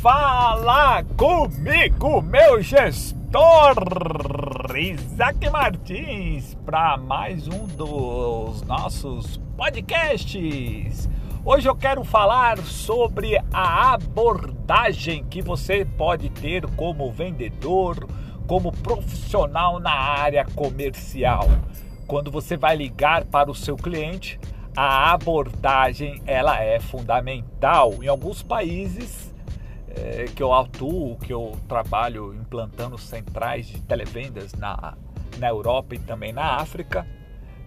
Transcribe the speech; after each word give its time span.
Fala 0.00 1.04
comigo, 1.14 2.22
meu 2.22 2.62
gestor 2.62 3.74
Isaac 4.74 5.50
Martins, 5.50 6.56
para 6.64 6.96
mais 6.96 7.46
um 7.46 7.66
dos 7.66 8.62
nossos 8.62 9.36
podcasts. 9.58 11.06
Hoje 11.44 11.68
eu 11.68 11.76
quero 11.76 12.02
falar 12.02 12.56
sobre 12.60 13.36
a 13.52 13.92
abordagem 13.92 15.22
que 15.24 15.42
você 15.42 15.84
pode 15.84 16.30
ter 16.30 16.66
como 16.76 17.12
vendedor, 17.12 18.08
como 18.46 18.72
profissional 18.72 19.78
na 19.78 19.92
área 19.92 20.46
comercial. 20.46 21.46
Quando 22.06 22.30
você 22.30 22.56
vai 22.56 22.74
ligar 22.74 23.26
para 23.26 23.50
o 23.50 23.54
seu 23.54 23.76
cliente, 23.76 24.40
a 24.74 25.12
abordagem 25.12 26.22
ela 26.26 26.58
é 26.58 26.80
fundamental. 26.80 28.02
Em 28.02 28.08
alguns 28.08 28.42
países 28.42 29.29
é, 30.00 30.24
que 30.24 30.42
eu 30.42 30.52
atuo, 30.52 31.18
que 31.18 31.32
eu 31.32 31.56
trabalho 31.68 32.34
implantando 32.34 32.96
centrais 32.96 33.66
de 33.66 33.80
televendas 33.82 34.54
na, 34.54 34.96
na 35.38 35.48
Europa 35.48 35.94
e 35.94 35.98
também 35.98 36.32
na 36.32 36.56
África, 36.56 37.06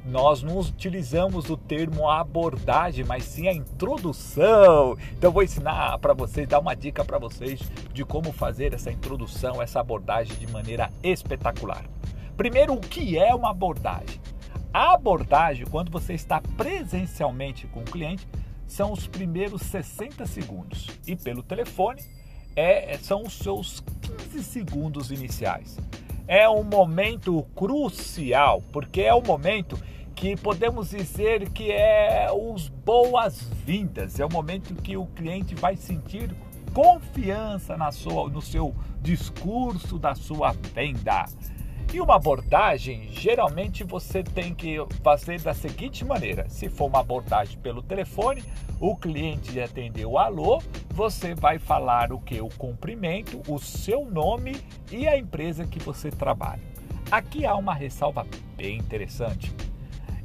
nós 0.06 0.44
não 0.44 0.60
utilizamos 0.60 1.50
o 1.50 1.56
termo 1.56 2.10
abordagem, 2.10 3.06
mas 3.06 3.24
sim 3.24 3.48
a 3.48 3.54
introdução. 3.54 4.98
Então 5.14 5.32
vou 5.32 5.44
ensinar 5.44 5.98
para 6.00 6.14
vocês, 6.14 6.48
dar 6.48 6.60
uma 6.60 6.76
dica 6.76 7.06
para 7.06 7.18
vocês 7.18 7.62
de 7.94 8.04
como 8.04 8.34
fazer 8.34 8.74
essa 8.74 8.92
introdução, 8.92 9.62
essa 9.62 9.80
abordagem 9.80 10.36
de 10.36 10.48
maneira 10.48 10.92
espetacular. 11.02 11.86
Primeiro, 12.36 12.74
o 12.74 12.80
que 12.80 13.18
é 13.18 13.34
uma 13.34 13.52
abordagem? 13.52 14.20
A 14.74 14.94
abordagem, 14.94 15.68
quando 15.68 15.92
você 15.92 16.14
está 16.14 16.42
presencialmente 16.58 17.68
com 17.68 17.82
o 17.82 17.86
cliente, 17.86 18.28
são 18.66 18.92
os 18.92 19.08
primeiros 19.08 19.62
60 19.62 20.26
segundos 20.26 20.90
e 21.06 21.16
pelo 21.16 21.44
telefone 21.44 22.02
é, 22.56 22.98
são 22.98 23.24
os 23.24 23.34
seus 23.34 23.84
15 24.32 24.44
segundos 24.44 25.12
iniciais. 25.12 25.78
É 26.28 26.48
um 26.48 26.64
momento 26.64 27.44
crucial, 27.56 28.64
porque 28.72 29.02
é 29.02 29.14
o 29.14 29.22
momento 29.22 29.78
que 30.16 30.38
podemos 30.38 30.92
dizer 30.92 31.50
que 31.50 31.72
é 31.72 32.30
os 32.32 32.70
boas-vindas, 32.70 34.20
é 34.20 34.26
o 34.26 34.32
momento 34.32 34.74
que 34.76 34.96
o 34.96 35.06
cliente 35.08 35.54
vai 35.56 35.76
sentir 35.76 36.34
confiança 36.74 37.78
na 37.78 37.92
sua, 37.92 38.30
no 38.30 38.42
seu 38.42 38.74
discurso 39.02 40.00
da 40.00 40.16
sua 40.16 40.54
venda. 40.74 41.26
E 41.94 42.02
uma 42.02 42.16
abordagem, 42.16 43.08
geralmente 43.12 43.84
você 43.84 44.24
tem 44.24 44.56
que 44.56 44.78
fazer 45.04 45.40
da 45.40 45.54
seguinte 45.54 46.04
maneira: 46.04 46.50
se 46.50 46.68
for 46.68 46.88
uma 46.88 47.02
abordagem 47.02 47.60
pelo 47.60 47.84
telefone, 47.84 48.44
o 48.80 48.96
cliente 48.96 49.60
atendeu 49.62 50.18
alô, 50.18 50.60
você 50.90 51.36
vai 51.36 51.60
falar 51.60 52.12
o 52.12 52.20
que? 52.20 52.42
O 52.42 52.50
cumprimento, 52.50 53.44
o 53.48 53.60
seu 53.60 54.06
nome 54.06 54.56
e 54.92 55.08
a 55.08 55.16
empresa 55.16 55.68
que 55.68 55.78
você 55.78 56.10
trabalha. 56.10 56.64
Aqui 57.12 57.46
há 57.46 57.56
uma 57.56 57.76
ressalva 57.76 58.26
bem 58.58 58.80
interessante. 58.80 59.54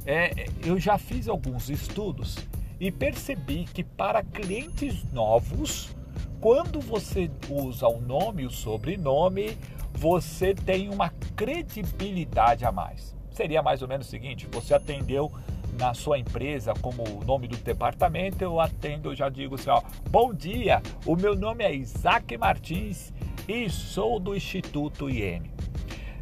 É, 0.07 0.47
eu 0.65 0.79
já 0.79 0.97
fiz 0.97 1.27
alguns 1.27 1.69
estudos 1.69 2.35
e 2.79 2.91
percebi 2.91 3.65
que 3.65 3.83
para 3.83 4.23
clientes 4.23 5.03
novos, 5.11 5.95
quando 6.41 6.79
você 6.79 7.29
usa 7.47 7.87
o 7.87 8.01
nome 8.01 8.41
e 8.41 8.45
o 8.47 8.49
sobrenome, 8.49 9.55
você 9.99 10.55
tem 10.55 10.89
uma 10.89 11.09
credibilidade 11.35 12.63
a 12.63 12.71
mais. 12.71 13.13
Seria 13.31 13.61
mais 13.61 13.81
ou 13.81 13.87
menos 13.87 14.07
o 14.07 14.09
seguinte: 14.09 14.47
você 14.49 14.73
atendeu 14.73 15.29
na 15.77 15.93
sua 15.93 16.17
empresa 16.17 16.73
como 16.81 17.03
o 17.03 17.23
nome 17.25 17.49
do 17.49 17.57
departamento, 17.57 18.41
eu 18.41 18.61
atendo, 18.61 19.09
eu 19.09 19.15
já 19.15 19.27
digo 19.27 19.55
assim, 19.55 19.69
ó, 19.69 19.81
bom 20.09 20.33
dia, 20.33 20.81
o 21.05 21.15
meu 21.15 21.35
nome 21.35 21.63
é 21.63 21.73
Isaac 21.73 22.37
Martins 22.37 23.13
e 23.47 23.69
sou 23.69 24.19
do 24.19 24.35
Instituto 24.35 25.09
IM. 25.09 25.43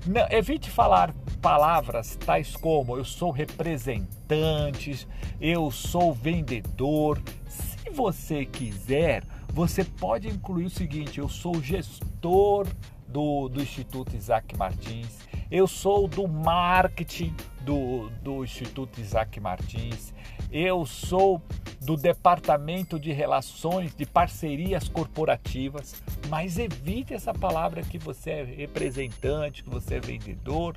Não, 0.07 0.27
evite 0.31 0.69
falar 0.71 1.13
palavras 1.39 2.15
tais 2.15 2.55
como 2.55 2.97
eu 2.97 3.05
sou 3.05 3.29
representante, 3.29 5.07
eu 5.39 5.69
sou 5.69 6.13
vendedor. 6.13 7.21
Se 7.47 7.89
você 7.91 8.43
quiser, 8.45 9.23
você 9.53 9.83
pode 9.83 10.27
incluir 10.27 10.65
o 10.65 10.69
seguinte: 10.69 11.19
eu 11.19 11.29
sou 11.29 11.61
gestor 11.61 12.67
do, 13.07 13.47
do 13.49 13.61
Instituto 13.61 14.15
Isaac 14.15 14.55
Martins, 14.57 15.19
eu 15.49 15.67
sou 15.67 16.07
do 16.07 16.27
marketing 16.27 17.33
do, 17.61 18.09
do 18.21 18.43
Instituto 18.43 18.99
Isaac 18.99 19.39
Martins, 19.39 20.13
eu 20.51 20.85
sou 20.85 21.41
do 21.81 21.95
Departamento 21.95 22.99
de 22.99 23.11
Relações 23.11 23.95
de 23.95 24.05
Parcerias 24.05 24.89
Corporativas, 24.89 26.01
mas 26.29 26.57
evite 26.57 27.13
essa 27.13 27.33
palavra 27.33 27.81
que 27.81 27.97
você 27.97 28.31
é 28.31 28.43
representante, 28.43 29.63
que 29.63 29.69
você 29.69 29.95
é 29.95 29.99
vendedor, 29.99 30.75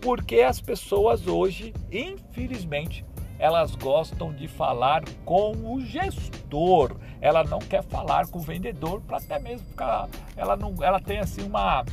porque 0.00 0.40
as 0.40 0.60
pessoas 0.60 1.26
hoje, 1.26 1.72
infelizmente, 1.92 3.04
elas 3.40 3.74
gostam 3.74 4.32
de 4.34 4.46
falar 4.46 5.02
com 5.24 5.52
o 5.52 5.80
gestor. 5.80 6.94
Ela 7.22 7.42
não 7.42 7.58
quer 7.58 7.82
falar 7.82 8.28
com 8.28 8.38
o 8.38 8.42
vendedor 8.42 9.00
para 9.00 9.16
até 9.16 9.38
mesmo 9.38 9.66
ficar. 9.66 10.08
Ela 10.36 10.56
não, 10.56 10.74
ela 10.82 11.00
tem 11.00 11.18
assim 11.18 11.42
uma 11.42 11.84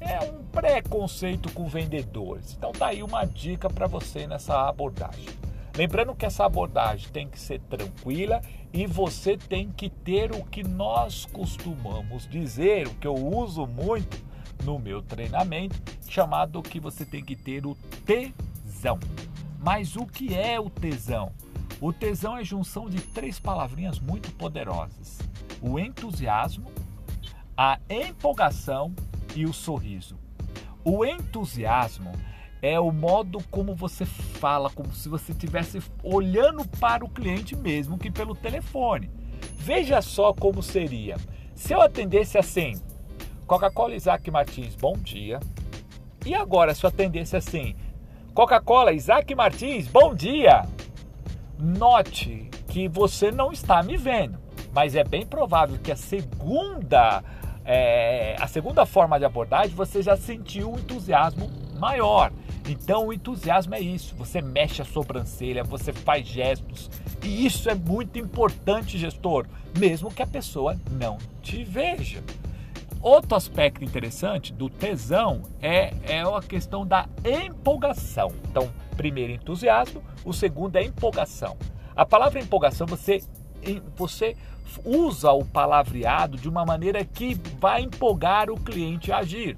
é 0.00 0.18
um 0.20 0.42
preconceito 0.44 1.52
com 1.52 1.66
vendedores. 1.66 2.54
Então 2.54 2.72
tá 2.72 2.88
aí 2.88 3.02
uma 3.02 3.24
dica 3.24 3.68
para 3.68 3.86
você 3.86 4.26
nessa 4.26 4.68
abordagem. 4.68 5.28
Lembrando 5.76 6.14
que 6.14 6.24
essa 6.24 6.46
abordagem 6.46 7.10
tem 7.10 7.28
que 7.28 7.38
ser 7.38 7.60
tranquila 7.60 8.40
e 8.72 8.86
você 8.86 9.36
tem 9.36 9.70
que 9.70 9.90
ter 9.90 10.32
o 10.32 10.42
que 10.44 10.62
nós 10.62 11.26
costumamos 11.26 12.26
dizer, 12.26 12.86
o 12.86 12.94
que 12.94 13.06
eu 13.06 13.14
uso 13.14 13.66
muito 13.66 14.24
no 14.64 14.78
meu 14.78 15.02
treinamento, 15.02 15.76
chamado 16.08 16.62
que 16.62 16.80
você 16.80 17.04
tem 17.04 17.22
que 17.22 17.36
ter 17.36 17.66
o 17.66 17.74
tesão. 18.06 18.98
Mas 19.66 19.96
o 19.96 20.06
que 20.06 20.32
é 20.32 20.60
o 20.60 20.70
tesão? 20.70 21.32
O 21.80 21.92
tesão 21.92 22.38
é 22.38 22.44
junção 22.44 22.88
de 22.88 23.00
três 23.00 23.40
palavrinhas 23.40 23.98
muito 23.98 24.30
poderosas: 24.30 25.18
o 25.60 25.76
entusiasmo, 25.76 26.70
a 27.56 27.80
empolgação 27.90 28.94
e 29.34 29.44
o 29.44 29.52
sorriso. 29.52 30.16
O 30.84 31.04
entusiasmo 31.04 32.12
é 32.62 32.78
o 32.78 32.92
modo 32.92 33.42
como 33.50 33.74
você 33.74 34.04
fala, 34.04 34.70
como 34.70 34.94
se 34.94 35.08
você 35.08 35.32
estivesse 35.32 35.82
olhando 36.00 36.64
para 36.78 37.04
o 37.04 37.10
cliente 37.10 37.56
mesmo 37.56 37.98
que 37.98 38.08
pelo 38.08 38.36
telefone. 38.36 39.10
Veja 39.56 40.00
só 40.00 40.32
como 40.32 40.62
seria. 40.62 41.16
Se 41.56 41.72
eu 41.72 41.82
atendesse 41.82 42.38
assim, 42.38 42.80
Coca-Cola 43.48 43.96
Isaac 43.96 44.30
Martins, 44.30 44.76
bom 44.76 44.92
dia. 44.92 45.40
E 46.24 46.36
agora, 46.36 46.72
se 46.72 46.84
eu 46.84 46.88
atendesse 46.88 47.36
assim, 47.36 47.74
Coca-Cola, 48.36 48.92
Isaac 48.92 49.34
Martins, 49.34 49.88
bom 49.88 50.14
dia! 50.14 50.66
Note 51.58 52.50
que 52.68 52.86
você 52.86 53.30
não 53.30 53.50
está 53.50 53.82
me 53.82 53.96
vendo, 53.96 54.38
mas 54.74 54.94
é 54.94 55.02
bem 55.02 55.24
provável 55.24 55.78
que 55.82 55.90
a 55.90 55.96
segunda, 55.96 57.24
é, 57.64 58.36
a 58.38 58.46
segunda 58.46 58.84
forma 58.84 59.18
de 59.18 59.24
abordagem 59.24 59.74
você 59.74 60.02
já 60.02 60.18
sentiu 60.18 60.70
um 60.70 60.74
entusiasmo 60.74 61.50
maior. 61.80 62.30
Então 62.68 63.06
o 63.06 63.12
entusiasmo 63.14 63.74
é 63.74 63.80
isso, 63.80 64.14
você 64.14 64.42
mexe 64.42 64.82
a 64.82 64.84
sobrancelha, 64.84 65.64
você 65.64 65.90
faz 65.90 66.26
gestos, 66.26 66.90
e 67.24 67.46
isso 67.46 67.70
é 67.70 67.74
muito 67.74 68.18
importante, 68.18 68.98
gestor, 68.98 69.46
mesmo 69.78 70.12
que 70.12 70.22
a 70.22 70.26
pessoa 70.26 70.76
não 70.90 71.16
te 71.40 71.64
veja. 71.64 72.22
Outro 73.06 73.36
aspecto 73.36 73.84
interessante 73.84 74.52
do 74.52 74.68
tesão 74.68 75.42
é, 75.62 75.94
é 76.02 76.22
a 76.22 76.42
questão 76.42 76.84
da 76.84 77.08
empolgação. 77.24 78.32
Então, 78.50 78.68
primeiro 78.96 79.32
entusiasmo, 79.32 80.02
o 80.24 80.32
segundo 80.32 80.74
é 80.74 80.82
empolgação. 80.82 81.56
A 81.94 82.04
palavra 82.04 82.40
empolgação 82.40 82.84
você 82.84 83.22
você 83.96 84.36
usa 84.84 85.30
o 85.30 85.44
palavreado 85.44 86.36
de 86.36 86.48
uma 86.48 86.64
maneira 86.64 87.04
que 87.04 87.40
vai 87.60 87.82
empolgar 87.82 88.50
o 88.50 88.58
cliente 88.58 89.12
a 89.12 89.18
agir. 89.18 89.56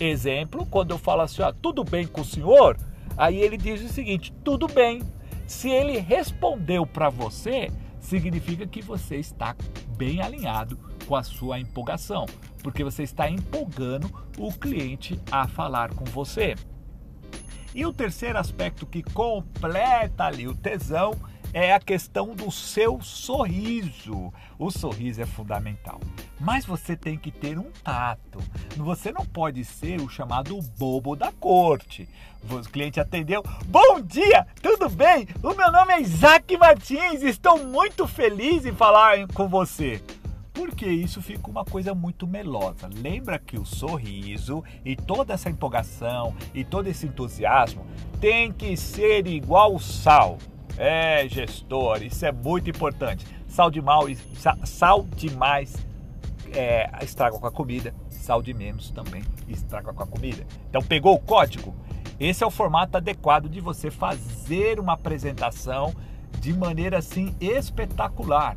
Exemplo, 0.00 0.64
quando 0.64 0.92
eu 0.92 0.98
falo 0.98 1.20
assim, 1.20 1.42
ó, 1.42 1.52
tudo 1.52 1.84
bem 1.84 2.06
com 2.06 2.22
o 2.22 2.24
senhor? 2.24 2.78
Aí 3.18 3.36
ele 3.36 3.58
diz 3.58 3.82
o 3.82 3.88
seguinte, 3.92 4.32
tudo 4.42 4.66
bem. 4.66 5.02
Se 5.46 5.68
ele 5.68 5.98
respondeu 5.98 6.86
para 6.86 7.10
você, 7.10 7.70
significa 8.00 8.66
que 8.66 8.80
você 8.80 9.16
está 9.16 9.54
bem 9.94 10.22
alinhado 10.22 10.78
com 11.06 11.16
a 11.16 11.22
sua 11.22 11.58
empolgação, 11.58 12.26
porque 12.62 12.84
você 12.84 13.02
está 13.02 13.28
empolgando 13.28 14.10
o 14.38 14.52
cliente 14.52 15.20
a 15.30 15.46
falar 15.46 15.94
com 15.94 16.04
você. 16.04 16.54
E 17.74 17.86
o 17.86 17.92
terceiro 17.92 18.38
aspecto 18.38 18.86
que 18.86 19.02
completa 19.02 20.24
ali 20.24 20.46
o 20.46 20.54
tesão 20.54 21.18
é 21.54 21.72
a 21.72 21.80
questão 21.80 22.34
do 22.34 22.50
seu 22.50 23.00
sorriso. 23.00 24.32
O 24.58 24.70
sorriso 24.70 25.20
é 25.20 25.26
fundamental. 25.26 26.00
Mas 26.40 26.64
você 26.64 26.96
tem 26.96 27.18
que 27.18 27.30
ter 27.30 27.58
um 27.58 27.70
tato. 27.84 28.38
Você 28.76 29.12
não 29.12 29.24
pode 29.24 29.64
ser 29.64 30.00
o 30.00 30.08
chamado 30.08 30.58
bobo 30.78 31.14
da 31.14 31.30
corte. 31.32 32.08
O 32.50 32.60
cliente 32.62 32.98
atendeu. 32.98 33.42
Bom 33.66 34.00
dia, 34.00 34.46
tudo 34.62 34.88
bem? 34.88 35.28
O 35.42 35.54
meu 35.54 35.70
nome 35.70 35.92
é 35.92 36.00
Isaac 36.00 36.56
Martins. 36.56 37.22
Estou 37.22 37.64
muito 37.64 38.06
feliz 38.06 38.64
em 38.64 38.72
falar 38.72 39.26
com 39.28 39.48
você. 39.48 40.02
Porque 40.64 40.86
isso 40.86 41.20
fica 41.20 41.50
uma 41.50 41.64
coisa 41.64 41.92
muito 41.92 42.24
melosa. 42.24 42.88
Lembra 42.94 43.36
que 43.36 43.58
o 43.58 43.64
sorriso 43.64 44.62
e 44.84 44.94
toda 44.94 45.34
essa 45.34 45.50
empolgação 45.50 46.36
e 46.54 46.62
todo 46.62 46.86
esse 46.86 47.04
entusiasmo 47.04 47.84
tem 48.20 48.52
que 48.52 48.76
ser 48.76 49.26
igual 49.26 49.76
sal. 49.80 50.38
É, 50.78 51.28
gestor, 51.28 52.04
isso 52.04 52.24
é 52.24 52.30
muito 52.30 52.70
importante. 52.70 53.26
Sal 53.48 53.72
de 53.72 53.82
mal, 53.82 54.04
sal 54.64 55.04
demais 55.16 55.76
é, 56.54 56.88
estraga 57.02 57.36
com 57.36 57.46
a 57.48 57.50
comida, 57.50 57.92
sal 58.08 58.40
de 58.40 58.54
menos 58.54 58.92
também 58.92 59.24
estraga 59.48 59.92
com 59.92 60.02
a 60.04 60.06
comida. 60.06 60.46
Então 60.70 60.80
pegou 60.80 61.16
o 61.16 61.20
código? 61.20 61.74
Esse 62.20 62.44
é 62.44 62.46
o 62.46 62.52
formato 62.52 62.96
adequado 62.96 63.48
de 63.48 63.60
você 63.60 63.90
fazer 63.90 64.78
uma 64.78 64.92
apresentação 64.92 65.92
de 66.38 66.52
maneira 66.52 66.98
assim 66.98 67.34
espetacular. 67.40 68.56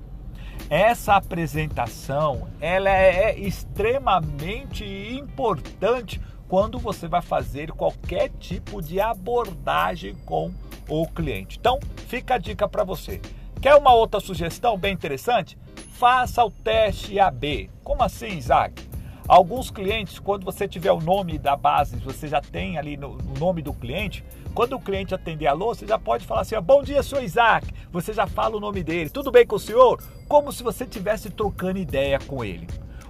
Essa 0.69 1.15
apresentação, 1.15 2.47
ela 2.59 2.89
é 2.89 3.37
extremamente 3.37 4.83
importante 4.83 6.19
quando 6.47 6.79
você 6.79 7.07
vai 7.07 7.21
fazer 7.21 7.71
qualquer 7.71 8.29
tipo 8.39 8.81
de 8.81 8.99
abordagem 8.99 10.15
com 10.25 10.51
o 10.89 11.07
cliente. 11.07 11.57
Então, 11.59 11.79
fica 12.07 12.35
a 12.35 12.37
dica 12.39 12.67
para 12.67 12.83
você. 12.83 13.21
Quer 13.61 13.75
uma 13.75 13.93
outra 13.93 14.19
sugestão 14.19 14.77
bem 14.77 14.93
interessante? 14.93 15.57
Faça 15.93 16.43
o 16.43 16.49
teste 16.49 17.19
AB. 17.19 17.69
Como 17.83 18.01
assim, 18.03 18.37
Isaac? 18.37 18.94
Alguns 19.27 19.71
clientes, 19.71 20.19
quando 20.19 20.45
você 20.45 20.67
tiver 20.67 20.91
o 20.91 21.01
nome 21.01 21.39
da 21.39 21.55
base, 21.55 21.95
você 21.97 22.27
já 22.27 22.39
tem 22.39 22.77
ali 22.77 22.95
no, 22.95 23.13
o 23.13 23.39
nome 23.39 23.59
do 23.63 23.73
cliente, 23.73 24.23
quando 24.53 24.73
o 24.73 24.79
cliente 24.79 25.15
atender 25.15 25.47
a 25.47 25.51
alô, 25.51 25.73
você 25.73 25.87
já 25.87 25.97
pode 25.97 26.27
falar 26.27 26.41
assim: 26.41 26.55
Bom 26.61 26.83
dia, 26.83 27.01
senhor 27.01 27.23
Isaac. 27.23 27.67
Você 27.91 28.13
já 28.13 28.27
fala 28.27 28.55
o 28.55 28.59
nome 28.59 28.83
dele. 28.83 29.09
Tudo 29.09 29.31
bem 29.31 29.45
com 29.45 29.55
o 29.55 29.59
senhor? 29.59 29.99
Como 30.27 30.51
se 30.51 30.61
você 30.61 30.83
estivesse 30.83 31.31
trocando 31.31 31.79
ideia 31.79 32.19
com 32.19 32.45
ele. 32.45 32.67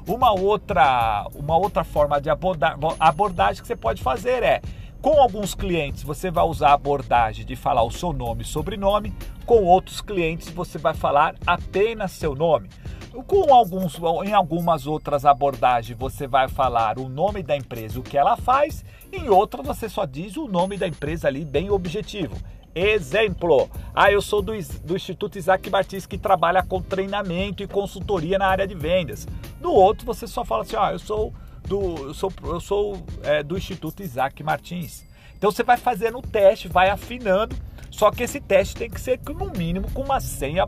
Uma 0.07 0.31
outra, 0.31 1.27
uma 1.35 1.57
outra 1.57 1.83
forma 1.83 2.21
de 2.21 2.29
abordagem 2.29 3.61
que 3.61 3.67
você 3.67 3.75
pode 3.75 4.01
fazer 4.01 4.41
é 4.41 4.61
com 5.01 5.21
alguns 5.21 5.53
clientes 5.53 6.01
você 6.01 6.31
vai 6.31 6.43
usar 6.45 6.69
a 6.69 6.73
abordagem 6.73 7.45
de 7.45 7.55
falar 7.55 7.83
o 7.83 7.91
seu 7.91 8.11
nome 8.11 8.41
e 8.41 8.45
sobrenome, 8.45 9.13
com 9.45 9.63
outros 9.63 10.01
clientes 10.01 10.49
você 10.49 10.79
vai 10.79 10.93
falar 10.93 11.35
apenas 11.45 12.11
seu 12.11 12.33
nome. 12.33 12.69
Com 13.23 13.53
alguns, 13.53 13.97
em 14.25 14.33
algumas 14.33 14.85
outras 14.85 15.25
abordagens 15.25 15.97
você 15.97 16.27
vai 16.27 16.49
falar 16.49 16.99
o 16.99 17.07
nome 17.07 17.41
da 17.41 17.55
empresa, 17.55 17.99
o 17.99 18.03
que 18.03 18.17
ela 18.17 18.35
faz, 18.35 18.83
em 19.11 19.29
outras 19.29 19.65
você 19.65 19.87
só 19.87 20.05
diz 20.05 20.35
o 20.35 20.47
nome 20.47 20.77
da 20.77 20.87
empresa 20.87 21.27
ali 21.27 21.45
bem 21.45 21.69
objetivo. 21.69 22.35
Exemplo, 22.75 23.69
ah, 23.93 24.11
eu 24.11 24.21
sou 24.21 24.41
do, 24.41 24.51
do 24.83 24.95
Instituto 24.97 25.37
Isaac 25.37 25.69
Martins 25.69 26.05
que 26.05 26.17
trabalha 26.17 26.61
com 26.61 26.81
treinamento 26.81 27.63
e 27.63 27.67
consultoria 27.67 28.37
na 28.37 28.47
área 28.47 28.67
de 28.67 28.75
vendas. 28.75 29.25
No 29.61 29.71
outro 29.71 30.05
você 30.05 30.27
só 30.27 30.43
fala 30.43 30.63
assim, 30.63 30.75
ah, 30.77 30.91
eu 30.91 30.99
sou 30.99 31.33
do, 31.65 32.07
eu 32.07 32.13
sou, 32.13 32.33
eu 32.43 32.59
sou 32.59 33.01
é, 33.23 33.41
do 33.41 33.57
Instituto 33.57 34.03
Isaac 34.03 34.43
Martins. 34.43 35.05
Então 35.37 35.51
você 35.51 35.63
vai 35.63 35.77
fazendo 35.77 36.17
o 36.17 36.21
teste, 36.21 36.67
vai 36.67 36.89
afinando, 36.89 37.55
só 37.89 38.11
que 38.11 38.23
esse 38.23 38.41
teste 38.41 38.75
tem 38.75 38.89
que 38.89 38.99
ser 38.99 39.21
no 39.29 39.49
mínimo 39.51 39.89
com 39.91 40.01
umas 40.01 40.23
100, 40.23 40.59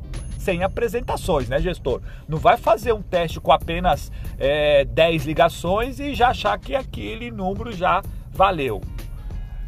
100 0.48 0.64
apresentações, 0.64 1.50
né, 1.50 1.60
gestor? 1.60 2.02
Não 2.26 2.38
vai 2.38 2.56
fazer 2.56 2.94
um 2.94 3.02
teste 3.02 3.38
com 3.42 3.52
apenas 3.52 4.10
é, 4.40 4.86
10 4.86 5.26
ligações 5.26 6.00
e 6.00 6.16
já 6.16 6.30
achar 6.30 6.58
que 6.58 6.74
aquele 6.74 7.30
número 7.30 7.74
já 7.74 8.02
valeu. 8.32 8.80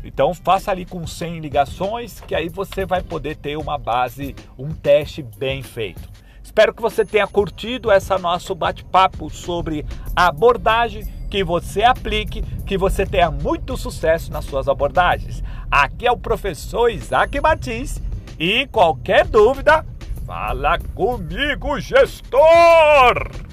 Então 0.02 0.34
faça 0.34 0.72
ali 0.72 0.86
com 0.86 1.06
100 1.06 1.42
ligações, 1.42 2.22
que 2.22 2.34
aí 2.34 2.48
você 2.48 2.86
vai 2.86 3.04
poder 3.04 3.36
ter 3.36 3.58
uma 3.58 3.78
base, 3.78 4.34
um 4.58 4.70
teste 4.70 5.22
bem 5.22 5.62
feito. 5.62 6.08
Espero 6.42 6.74
que 6.74 6.82
você 6.82 7.04
tenha 7.04 7.28
curtido 7.28 7.92
essa 7.92 8.18
nosso 8.18 8.56
bate-papo 8.56 9.30
sobre 9.30 9.86
abordagem 10.16 11.04
que 11.30 11.44
você 11.44 11.84
aplique, 11.84 12.42
que 12.66 12.78
você 12.78 13.06
tenha 13.06 13.30
muito 13.30 13.76
sucesso 13.76 14.32
nas 14.32 14.46
suas 14.46 14.70
abordagens. 14.70 15.44
Aqui 15.70 16.08
é 16.08 16.12
o 16.12 16.18
professor 16.18 16.90
Isaac 16.90 17.38
Martins 17.42 18.02
e 18.40 18.66
qualquer 18.68 19.28
dúvida, 19.28 19.86
fala 20.30 20.78
comigo, 20.94 21.80
gestor! 21.82 23.49